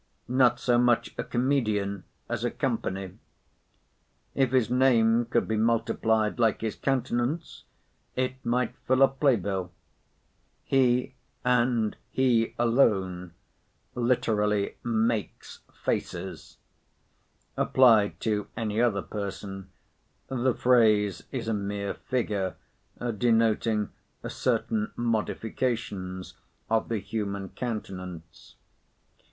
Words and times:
Not 0.33 0.59
so 0.59 0.79
much 0.79 1.13
a 1.15 1.23
comedian, 1.23 2.05
as 2.27 2.43
a 2.43 2.49
company. 2.49 3.19
If 4.33 4.49
his 4.49 4.71
name 4.71 5.25
could 5.25 5.47
be 5.47 5.57
multiplied 5.57 6.39
like 6.39 6.61
his 6.61 6.75
countenance, 6.75 7.65
it 8.15 8.43
might 8.43 8.75
fill 8.87 9.03
a 9.03 9.07
play 9.07 9.35
bill. 9.35 9.71
He, 10.63 11.13
and 11.45 11.95
he 12.09 12.55
alone, 12.57 13.35
literally 13.93 14.75
makes 14.83 15.59
faces: 15.83 16.57
applied 17.55 18.19
to 18.21 18.47
any 18.57 18.81
other 18.81 19.03
person, 19.03 19.69
the 20.29 20.55
phrase 20.55 21.21
is 21.31 21.47
a 21.47 21.53
mere 21.53 21.93
figure, 21.93 22.55
denoting 23.19 23.89
certain 24.27 24.93
modifications 24.95 26.33
of 26.71 26.89
the 26.89 26.97
human 26.97 27.49
countenance. 27.49 28.55